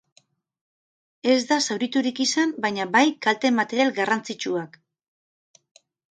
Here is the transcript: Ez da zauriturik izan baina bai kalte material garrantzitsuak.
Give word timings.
Ez 1.33 1.41
da 1.49 1.57
zauriturik 1.65 2.21
izan 2.23 2.53
baina 2.65 2.87
bai 2.95 3.03
kalte 3.25 3.51
material 3.59 3.93
garrantzitsuak. 3.99 4.79